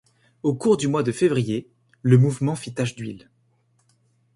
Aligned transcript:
Au 0.41 0.55
cours 0.55 0.77
du 0.77 0.87
mois 0.87 1.03
de 1.03 1.11
février, 1.11 1.69
le 2.01 2.17
mouvement 2.17 2.55
fit 2.55 2.73
tache 2.73 2.95
d'huile. 2.95 3.29